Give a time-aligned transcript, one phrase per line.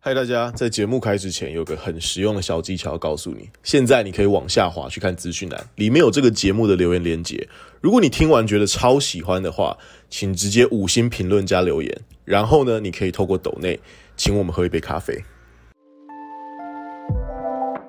[0.00, 0.50] 嗨，大家！
[0.50, 3.48] 在节目开始前，有个很实用的小技巧要告诉你。
[3.62, 7.48] 现在你可以往下滑去看资讯栏，里面有这个节目的留言连接。
[7.80, 9.78] 如果你听完觉得超喜欢的话，
[10.10, 12.02] 请直接五星评论加留言。
[12.26, 13.80] 然后呢，你可以透过抖内
[14.14, 15.24] 请我们喝一杯咖啡。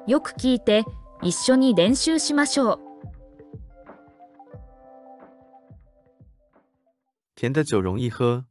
[0.08, 0.86] よく聞いて、
[1.22, 2.80] 一緒に練習しましょう。
[7.36, 8.46] 甜的酒容易喝，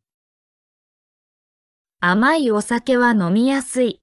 [2.01, 4.01] 甘いお酒は飲みやすい。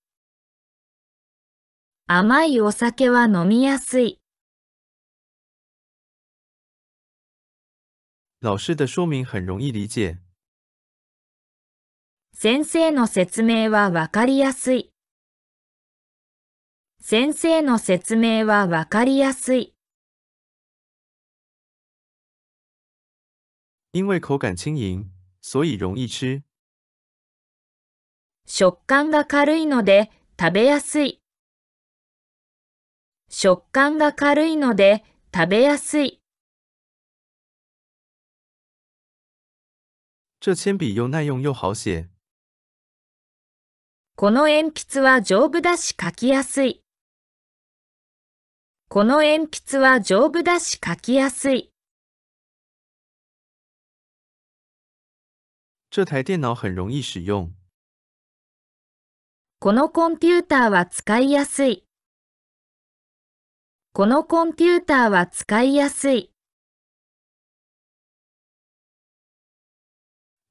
[2.06, 4.20] 甘いお酒は飲みやすい。
[8.42, 10.18] 老师的说明很容易理解。
[12.34, 14.92] 先生の説明はわかりやすい。
[17.00, 19.74] 先生の説明はわかりやすい。
[23.92, 25.08] 因为口感轻盈，
[25.40, 26.42] 所以容易吃。
[28.48, 31.20] 食感が軽いので食べやすい。
[33.28, 36.20] 食感が軽いので食べやすい。
[40.40, 42.08] 这铅笔又耐用又好写。
[44.14, 46.82] この鉛筆は丈夫だし書きやすい。
[48.88, 51.72] この鉛筆は丈夫だし書きやすい。
[55.90, 57.50] 这台电脑很容易使用。
[59.66, 61.84] このコンピューターは使いやすい。
[63.92, 66.30] このコンピューターは使いやすい。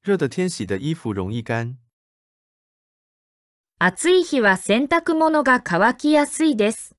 [0.04, 1.78] 热的天洗的衣服容易干。
[3.78, 6.94] 暑い日は洗濯物が乾きやすいです。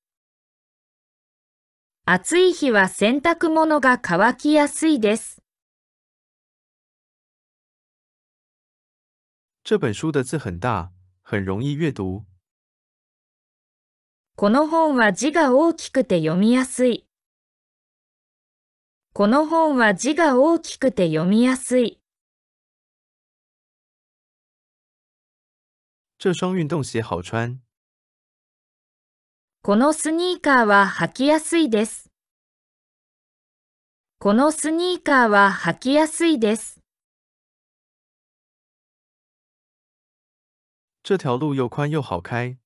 [2.05, 5.43] 暑い日は洗濯物が乾きやすいです。
[9.63, 10.96] 这本书的字很大，
[11.30, 12.25] 很容易阅读。
[14.38, 17.06] この本は字が大きくて読みやすい。
[19.11, 21.99] この本は字が大きくて読みやすい。
[26.17, 27.60] 这双运动鞋好穿。
[29.64, 32.10] このスニーカーは履きやすいです。
[34.17, 36.77] このスニーカーは履きやすいです。
[41.07, 42.57] 这条路又宽又好开。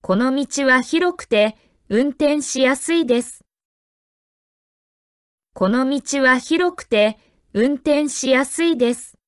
[0.00, 1.58] この道は広くて
[1.90, 3.44] 運転しやすいです。
[5.52, 7.18] この道は広くて
[7.52, 9.18] 運転しやすいです。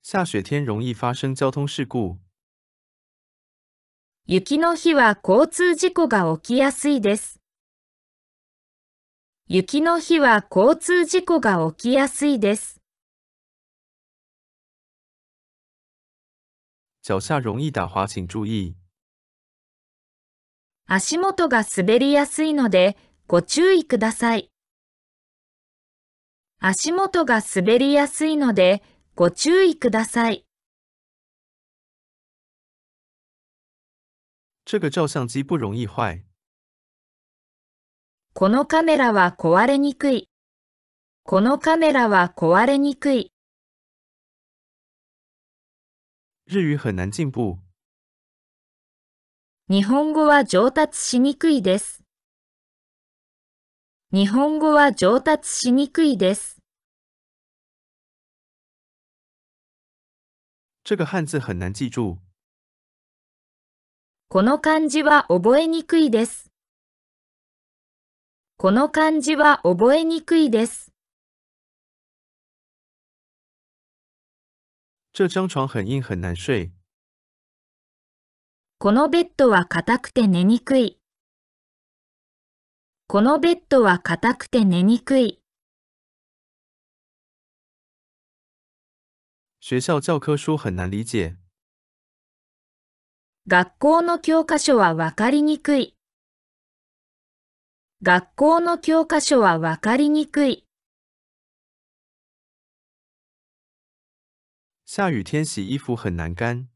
[0.00, 2.16] 下雪天容易发生交通事故。
[4.24, 7.42] 雪の日は交通事故が起きやすいです。
[9.48, 12.81] 雪の日は交通事故が起きやすいです。
[17.02, 18.76] 脚下容易打滑，请注意。
[20.86, 22.96] 足元が滑りやすいので
[23.26, 24.52] ご注意ください。
[26.60, 28.84] 足元が滑りやすいので
[29.16, 30.46] ご注意ください。
[34.64, 36.24] 这个照相机不容易坏。
[38.32, 40.28] このカメラは壊れにくい。
[41.24, 43.31] このカメラは壊れにくい。
[46.52, 47.58] 日语很难进步。
[49.70, 52.04] 日本語は上達しにくいです。
[54.12, 56.60] 日本語は上達しにくいです。
[60.84, 62.18] 这个汉字很难记住。
[64.28, 66.50] この漢字は覚えにくいです。
[68.58, 70.91] この漢字は覚えにくいです。
[75.14, 76.72] 这张床很硬，很难睡。
[78.78, 80.98] このベッドは硬くて寝にくい。
[83.08, 85.42] このベッドは硬くて寝にくい。
[89.60, 91.36] 学校教科书很难理解。
[93.46, 95.94] 学校の教科書はわかりにくい。
[98.02, 100.66] 学校の教科書はわかりにくい。
[104.94, 106.68] 下雨天洗衣服很难干。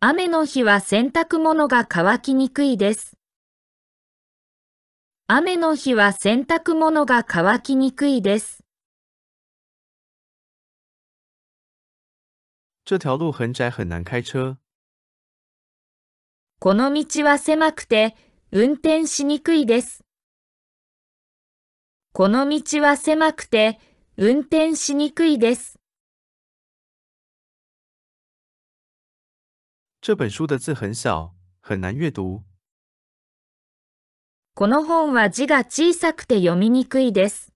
[0.00, 3.16] 雨の日は洗濯物が乾きにくいです。
[5.28, 8.64] 雨の日は洗濯物が乾きにくいです。
[12.84, 14.56] 这条路很窄，很难开车。
[16.58, 18.16] この道は狭くて
[18.50, 20.02] 運転しにくいです。
[22.12, 23.78] この道は狭くて
[24.16, 25.78] 運転しにくいです。
[30.06, 32.44] 这本书的字很小，很难阅读。
[34.54, 37.52] この本は字が小さくて読みにくいです。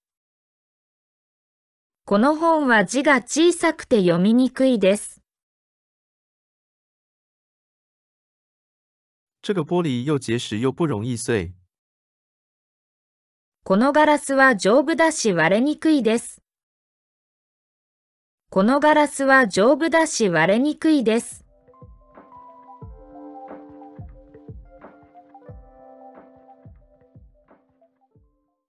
[2.07, 5.21] この本は字が小さくて読みにくいです。
[9.43, 11.55] 这个玻璃又结实又不容易碎。
[13.63, 16.43] このガラスは丈夫だし割れにくいです。
[18.51, 21.45] このガラスは丈夫だし割れにくいです。